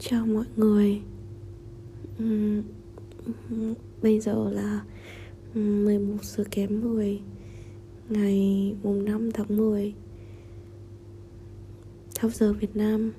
Chào 0.00 0.26
mọi 0.26 0.44
người. 0.56 1.00
Bây 4.02 4.20
giờ 4.20 4.50
là 4.50 4.84
11 5.54 6.24
giờ 6.24 6.44
kém 6.50 6.80
10 6.80 7.20
Ngày 8.08 8.74
mùng 8.82 9.04
5 9.04 9.30
tháng 9.32 9.56
10 9.56 9.94
Theo 12.14 12.30
giờ 12.30 12.52
Việt 12.52 12.76
Nam. 12.76 13.12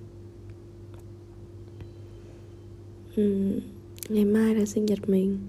Ngày 4.10 4.26
mai 4.26 4.56
là 4.56 4.66
sinh 4.66 4.86
nhật 4.86 5.10
mình, 5.10 5.40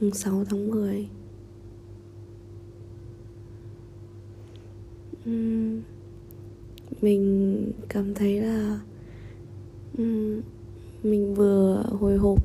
Mùng 0.00 0.14
6 0.14 0.44
tháng 0.44 0.70
10 0.70 1.08
Mình 7.00 7.72
cảm 7.88 8.14
thấy 8.14 8.40
là 8.40 8.80
mình 11.02 11.34
vừa 11.34 11.84
hồi 12.00 12.16
hộp. 12.16 12.38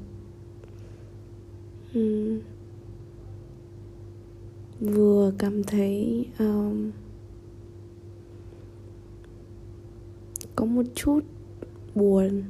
Vừa 4.79 5.33
cảm 5.37 5.63
thấy 5.63 6.25
um, 6.39 6.91
có 10.55 10.65
một 10.65 10.83
chút 10.95 11.19
buồn. 11.95 12.43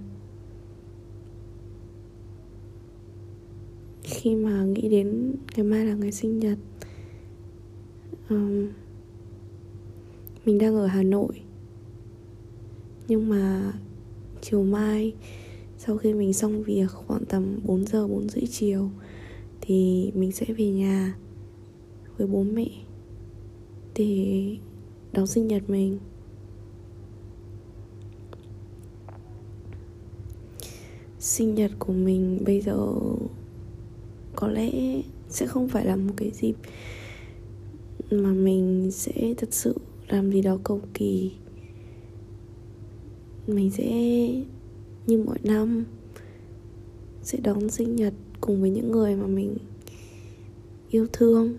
Khi 4.03 4.36
mà 4.36 4.64
nghĩ 4.64 4.89
đến 4.89 5.36
ngày 5.55 5.66
mai 5.66 5.86
là 5.86 5.94
ngày 5.94 6.12
sinh 6.12 6.39
nhật 6.39 6.58
um, 8.30 8.67
mình 10.45 10.58
đang 10.58 10.75
ở 10.75 10.86
hà 10.86 11.03
nội. 11.03 11.41
Nhưng 13.08 13.30
mà 13.30 13.73
chiều 14.49 14.63
mai. 14.63 15.13
Sau 15.77 15.97
khi 15.97 16.13
mình 16.13 16.33
xong 16.33 16.63
việc 16.63 16.89
khoảng 16.91 17.25
tầm 17.25 17.59
4 17.63 17.85
giờ 17.85 18.07
4 18.07 18.29
rưỡi 18.29 18.43
chiều, 18.51 18.89
thì 19.61 20.11
mình 20.15 20.31
sẽ 20.31 20.45
về 20.57 20.69
nhà 20.69 21.15
với 22.17 22.27
bố 22.27 22.43
mẹ 22.43 22.67
để 23.95 24.57
đón 25.13 25.27
sinh 25.27 25.47
nhật 25.47 25.69
mình. 25.69 25.99
Sinh 31.19 31.55
nhật 31.55 31.71
của 31.79 31.93
mình 31.93 32.39
bây 32.45 32.61
giờ 32.61 32.77
có 34.35 34.47
lẽ 34.47 35.01
sẽ 35.29 35.47
không 35.47 35.67
phải 35.67 35.85
là 35.85 35.95
một 35.95 36.13
cái 36.17 36.31
dịp 36.33 36.55
mà 38.11 38.29
mình 38.29 38.91
sẽ 38.91 39.33
thật 39.38 39.53
sự 39.53 39.75
làm 40.07 40.31
gì 40.31 40.41
đó 40.41 40.57
cầu 40.63 40.81
kỳ 40.93 41.31
mình 43.47 43.71
sẽ, 43.71 43.88
như 45.07 45.23
mọi 45.25 45.38
năm, 45.43 45.85
sẽ 47.23 47.39
đón 47.39 47.69
sinh 47.69 47.95
nhật 47.95 48.13
cùng 48.41 48.61
với 48.61 48.69
những 48.69 48.91
người 48.91 49.15
mà 49.15 49.27
mình 49.27 49.57
yêu 50.89 51.07
thương. 51.13 51.57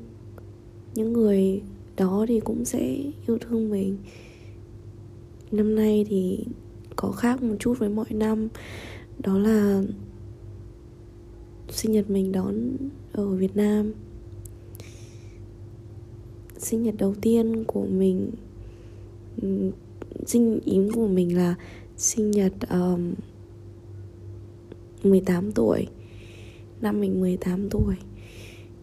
Những 0.95 1.13
người 1.13 1.63
đó 1.97 2.25
thì 2.29 2.41
cũng 2.41 2.65
sẽ 2.65 2.97
yêu 3.27 3.39
thương 3.39 3.71
mình. 3.71 3.97
Năm 5.53 5.75
nay 5.75 6.07
thì 6.09 6.45
có 6.97 7.11
khác 7.11 7.43
một 7.43 7.57
chút 7.59 7.79
với 7.79 7.89
mọi 7.89 8.07
năm. 8.11 8.49
Đó 9.19 9.39
là 9.39 9.83
sinh 11.69 11.93
nhật 11.93 12.11
mình 12.11 12.33
đón 12.33 12.55
ở 13.13 13.29
Việt 13.29 13.57
Nam. 13.57 13.93
Sinh 16.59 16.83
nhật 16.83 16.95
đầu 16.99 17.15
tiên 17.21 17.65
của 17.67 17.87
mình 17.87 18.31
sinh 20.27 20.61
ý 20.65 20.79
của 20.95 21.09
mình 21.09 21.37
là 21.37 21.55
sinh 21.97 22.31
nhật 22.31 22.53
um, 22.71 23.15
18 25.03 25.53
tuổi. 25.53 25.87
Năm 26.81 27.01
mình 27.01 27.21
18 27.21 27.71
tuổi. 27.71 27.95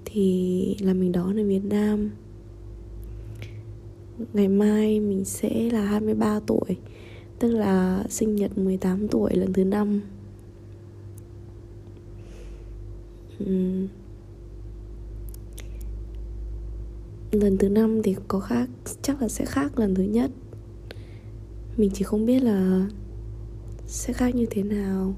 Thì 0.06 0.76
là 0.80 0.94
mình 0.94 1.12
đón 1.12 1.40
ở 1.40 1.44
Việt 1.44 1.66
Nam. 1.66 2.10
Ngày 4.34 4.48
mai 4.48 5.00
mình 5.00 5.26
sẽ 5.26 5.70
là 5.72 5.82
23 5.82 6.40
tuổi 6.40 6.78
Tức 7.40 7.52
là 7.52 8.04
sinh 8.10 8.36
nhật 8.36 8.58
18 8.58 9.08
tuổi 9.08 9.36
lần 9.36 9.54
thứ 9.54 9.64
năm. 9.64 10.02
Uhm. 13.44 13.88
Lần 17.32 17.58
thứ 17.58 17.70
năm 17.70 18.04
thì 18.04 18.16
có 18.28 18.40
khác 18.40 18.70
Chắc 19.02 19.22
là 19.22 19.28
sẽ 19.28 19.46
khác 19.46 19.80
lần 19.80 19.96
thứ 19.96 20.04
nhất. 20.04 20.32
Mình 21.78 21.90
chỉ 21.94 22.04
không 22.04 22.26
biết 22.26 22.44
là 22.44 22.88
Sẽ 23.88 24.14
khác 24.14 24.36
như 24.36 24.46
thế 24.50 24.64
nào. 24.64 25.16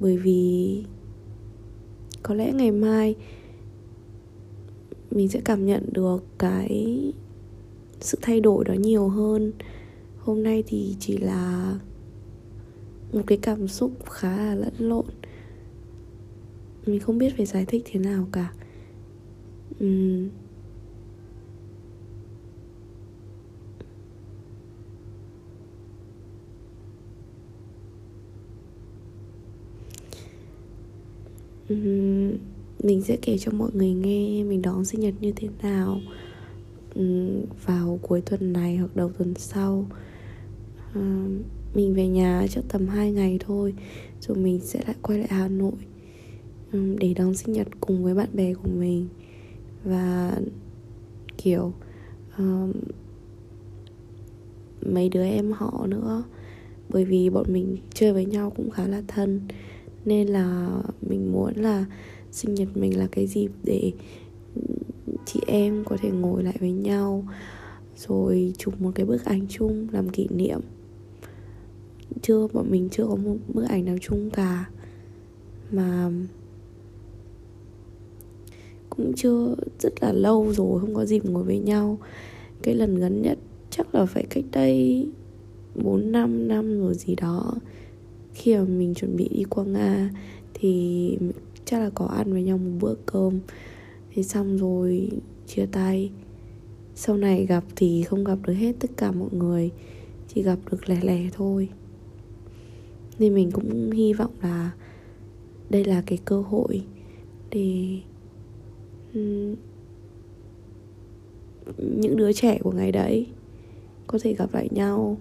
Bởi 0.00 0.16
vì 0.16 0.84
có 2.22 2.34
lẽ 2.34 2.52
ngày 2.52 2.70
mai 2.70 3.16
mình 5.10 5.28
sẽ 5.28 5.40
cảm 5.44 5.66
nhận 5.66 5.92
được 5.92 6.24
cái 6.38 7.12
sự 8.00 8.18
thay 8.22 8.40
đổi 8.40 8.64
đó 8.64 8.74
nhiều 8.74 9.08
hơn. 9.08 9.52
Hôm 10.18 10.42
nay 10.42 10.64
thì 10.66 10.96
chỉ 11.00 11.18
là 11.18 11.78
một 13.12 13.22
cái 13.26 13.38
cảm 13.42 13.68
xúc 13.68 13.92
khá 14.04 14.36
là 14.36 14.54
lẫn 14.54 14.74
lộn. 14.78 15.06
Mình 16.86 17.00
không 17.00 17.18
biết 17.18 17.36
phải 17.36 17.46
giải 17.46 17.64
thích 17.64 17.82
thế 17.86 18.00
nào 18.00 18.26
cả. 18.32 18.52
Uhm, 19.84 20.28
mình 32.82 33.02
sẽ 33.02 33.16
kể 33.22 33.38
cho 33.38 33.52
mọi 33.52 33.70
người 33.74 33.92
nghe 33.92 34.44
mình 34.44 34.62
đón 34.62 34.84
sinh 34.84 35.00
nhật 35.00 35.14
như 35.20 35.32
thế 35.36 35.48
nào 35.62 36.00
vào 37.66 37.98
cuối 38.02 38.20
tuần 38.20 38.52
này 38.52 38.76
hoặc 38.76 38.96
đầu 38.96 39.10
tuần 39.18 39.34
sau. 39.34 39.86
Mình 41.74 41.94
về 41.94 42.08
nhà 42.08 42.46
chắc 42.50 42.64
tầm 42.68 42.88
2 42.88 43.12
ngày 43.12 43.38
thôi 43.46 43.74
rồi 44.20 44.36
mình 44.36 44.60
sẽ 44.60 44.80
lại 44.86 44.96
quay 45.02 45.18
lại 45.18 45.28
Hà 45.30 45.48
Nội 45.48 45.72
để 46.72 47.14
đón 47.14 47.34
sinh 47.34 47.52
nhật 47.52 47.68
cùng 47.80 48.04
với 48.04 48.14
bạn 48.14 48.28
bè 48.32 48.54
của 48.54 48.68
mình. 48.68 49.08
Và 49.84 50.38
kiểu 51.38 51.72
um, 52.38 52.72
mấy 54.86 55.08
đứa 55.08 55.24
em 55.24 55.52
họ 55.52 55.86
nữa 55.86 56.22
bởi 56.88 57.04
vì 57.04 57.30
bọn 57.30 57.52
mình 57.52 57.76
chơi 57.94 58.12
với 58.12 58.24
nhau 58.24 58.52
cũng 58.56 58.70
khá 58.70 58.86
là 58.86 59.02
thân 59.08 59.40
nên 60.04 60.28
là 60.28 60.78
mình 61.08 61.32
muốn 61.32 61.54
là 61.56 61.84
sinh 62.30 62.54
nhật 62.54 62.68
mình 62.76 62.98
là 62.98 63.06
cái 63.12 63.26
dịp 63.26 63.50
để 63.64 63.92
chị 65.26 65.40
em 65.46 65.84
có 65.84 65.96
thể 66.02 66.10
ngồi 66.10 66.42
lại 66.42 66.56
với 66.60 66.72
nhau, 66.72 67.24
rồi 67.96 68.52
chụp 68.58 68.80
một 68.80 68.90
cái 68.94 69.06
bức 69.06 69.24
ảnh 69.24 69.46
chung 69.48 69.86
làm 69.92 70.08
kỷ 70.08 70.28
niệm. 70.30 70.60
Chưa, 72.22 72.46
bọn 72.52 72.70
mình 72.70 72.88
chưa 72.90 73.04
có 73.06 73.16
một 73.16 73.36
bức 73.54 73.64
ảnh 73.68 73.84
nào 73.84 73.96
chung 74.00 74.30
cả. 74.30 74.70
Mà 75.70 76.10
cũng 78.90 79.12
chưa, 79.16 79.54
rất 79.78 80.02
là 80.02 80.12
lâu 80.12 80.52
rồi 80.52 80.80
không 80.80 80.94
có 80.94 81.04
dịp 81.04 81.24
ngồi 81.24 81.44
với 81.44 81.58
nhau. 81.58 81.98
Cái 82.62 82.74
lần 82.74 82.96
gần 82.96 83.22
nhất 83.22 83.38
chắc 83.70 83.94
là 83.94 84.06
phải 84.06 84.26
cách 84.30 84.44
đây 84.52 85.06
4 85.74 86.12
năm 86.12 86.48
năm 86.48 86.80
rồi 86.80 86.94
gì 86.94 87.14
đó 87.14 87.54
khi 88.40 88.56
mà 88.56 88.64
mình 88.64 88.94
chuẩn 88.94 89.16
bị 89.16 89.28
đi 89.28 89.44
qua 89.50 89.64
nga 89.64 90.10
thì 90.54 91.18
chắc 91.64 91.78
là 91.78 91.90
có 91.94 92.06
ăn 92.06 92.32
với 92.32 92.42
nhau 92.42 92.58
một 92.58 92.70
bữa 92.80 92.94
cơm. 93.06 93.38
Thì 94.10 94.22
xong 94.22 94.58
rồi 94.58 95.10
chia 95.46 95.66
tay. 95.66 96.10
Sau 96.94 97.16
này 97.16 97.46
gặp 97.46 97.64
thì 97.76 98.02
không 98.02 98.24
gặp 98.24 98.38
được 98.46 98.52
hết 98.52 98.72
tất 98.80 98.90
cả 98.96 99.12
mọi 99.12 99.28
người 99.32 99.70
chỉ 100.34 100.42
gặp 100.42 100.58
được 100.70 100.88
lẻ 100.88 101.00
lẻ 101.02 101.28
thôi. 101.32 101.68
Nên 103.18 103.34
mình 103.34 103.50
cũng 103.50 103.90
hy 103.90 104.12
vọng 104.12 104.32
là 104.42 104.70
đây 105.70 105.84
là 105.84 106.02
cái 106.06 106.18
cơ 106.24 106.40
hội 106.40 106.82
để 107.50 107.98
những 111.76 112.16
đứa 112.16 112.32
trẻ 112.32 112.58
của 112.62 112.72
ngày 112.72 112.92
đấy 112.92 113.26
có 114.06 114.18
thể 114.22 114.34
gặp 114.34 114.54
lại 114.54 114.68
nhau 114.70 115.18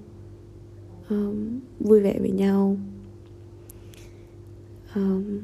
um, 1.10 1.60
vui 1.80 2.00
vẻ 2.00 2.20
với 2.20 2.32
nhau 2.32 2.78
um, 4.96 5.40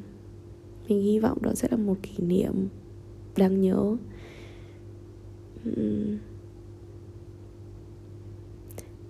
mình 0.88 1.02
hy 1.02 1.20
vọng 1.20 1.38
đó 1.42 1.54
sẽ 1.56 1.68
là 1.72 1.78
một 1.78 1.98
kỷ 2.04 2.24
niệm 2.24 2.68
đáng 3.38 3.62
nhớ. 3.62 3.98
Um, 5.66 6.18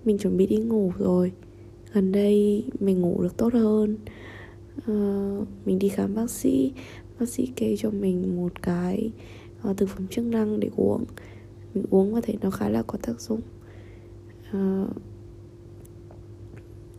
mình 0.04 0.18
chuẩn 0.18 0.36
bị 0.36 0.46
đi 0.46 0.56
ngủ 0.56 0.92
rồi. 0.98 1.32
Gần 1.92 2.12
đây 2.12 2.64
mình 2.80 3.00
ngủ 3.00 3.22
được 3.22 3.36
tốt 3.36 3.52
hơn. 3.52 3.96
Uh, 4.78 5.48
mình 5.64 5.78
đi 5.78 5.88
khám 5.88 6.14
bác 6.14 6.30
sĩ. 6.30 6.72
Bác 7.20 7.28
sĩ 7.28 7.46
kê 7.56 7.76
cho 7.78 7.90
mình 7.90 8.36
một 8.36 8.62
cái 8.62 9.12
uh, 9.70 9.76
thực 9.76 9.88
phẩm 9.88 10.06
chức 10.08 10.24
năng 10.24 10.60
để 10.60 10.70
uống. 10.76 11.04
Mình 11.74 11.84
uống 11.90 12.14
và 12.14 12.20
thấy 12.20 12.38
nó 12.40 12.50
khá 12.50 12.68
là 12.68 12.82
có 12.82 12.98
tác 13.02 13.20
dụng. 13.20 13.40
Uh, 14.56 14.88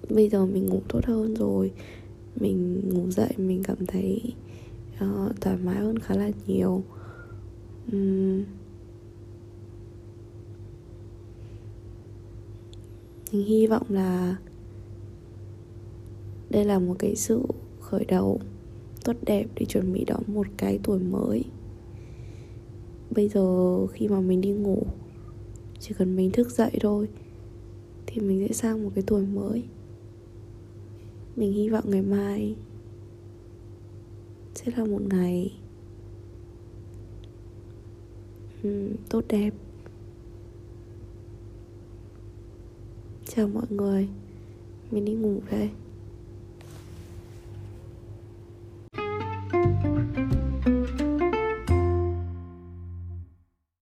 bây 0.09 0.29
giờ 0.29 0.45
mình 0.45 0.65
ngủ 0.65 0.81
tốt 0.87 1.05
hơn 1.05 1.35
rồi 1.35 1.71
mình 2.39 2.89
ngủ 2.89 3.11
dậy 3.11 3.33
mình 3.37 3.63
cảm 3.63 3.85
thấy 3.85 4.33
uh, 4.95 5.41
thoải 5.41 5.57
mái 5.57 5.75
hơn 5.75 5.99
khá 5.99 6.15
là 6.15 6.31
nhiều. 6.47 6.83
Um, 7.91 8.43
mình 13.31 13.45
hy 13.45 13.67
vọng 13.67 13.85
là 13.89 14.37
đây 16.49 16.65
là 16.65 16.79
một 16.79 16.95
cái 16.99 17.15
sự 17.15 17.41
khởi 17.79 18.05
đầu 18.05 18.39
tốt 19.03 19.15
đẹp 19.25 19.45
để 19.55 19.65
chuẩn 19.65 19.93
bị 19.93 20.05
đón 20.05 20.23
một 20.27 20.47
cái 20.57 20.79
tuổi 20.83 20.99
mới. 20.99 21.43
Bây 23.15 23.29
giờ 23.29 23.87
khi 23.87 24.07
mà 24.07 24.19
mình 24.19 24.41
đi 24.41 24.51
ngủ 24.51 24.83
chỉ 25.79 25.93
cần 25.97 26.15
mình 26.15 26.31
thức 26.31 26.49
dậy 26.49 26.71
thôi 26.81 27.07
thì 28.05 28.21
mình 28.21 28.47
sẽ 28.47 28.53
sang 28.53 28.83
một 28.83 28.91
cái 28.95 29.03
tuổi 29.07 29.25
mới 29.25 29.63
mình 31.37 31.53
hy 31.53 31.69
vọng 31.69 31.83
ngày 31.87 32.01
mai 32.01 32.55
sẽ 34.55 34.71
là 34.77 34.85
một 34.85 35.01
ngày 35.09 35.53
um, 38.63 38.95
tốt 39.09 39.23
đẹp. 39.27 39.53
Chào 43.25 43.47
mọi 43.47 43.65
người. 43.69 44.07
Mình 44.91 45.05
đi 45.05 45.13
ngủ 45.13 45.41
đây. 45.51 45.69